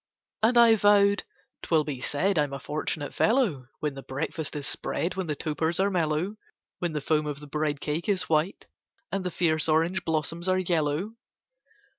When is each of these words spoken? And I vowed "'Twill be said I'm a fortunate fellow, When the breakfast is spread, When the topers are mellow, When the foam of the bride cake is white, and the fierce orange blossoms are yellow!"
And 0.41 0.57
I 0.57 0.73
vowed 0.73 1.25
"'Twill 1.61 1.83
be 1.83 1.99
said 2.01 2.39
I'm 2.39 2.53
a 2.53 2.59
fortunate 2.59 3.13
fellow, 3.13 3.67
When 3.81 3.93
the 3.93 4.01
breakfast 4.01 4.55
is 4.55 4.65
spread, 4.65 5.13
When 5.15 5.27
the 5.27 5.35
topers 5.35 5.79
are 5.79 5.91
mellow, 5.91 6.37
When 6.79 6.93
the 6.93 7.01
foam 7.01 7.27
of 7.27 7.39
the 7.39 7.45
bride 7.45 7.79
cake 7.79 8.09
is 8.09 8.23
white, 8.27 8.65
and 9.11 9.23
the 9.23 9.29
fierce 9.29 9.69
orange 9.69 10.03
blossoms 10.03 10.49
are 10.49 10.57
yellow!" 10.57 11.13